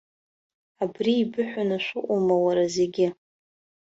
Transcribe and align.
Абри 0.83 1.11
еибыҳәаны 1.17 1.77
шәыҟоума, 1.85 2.35
уара, 2.45 2.65
зегьы! 2.75 3.07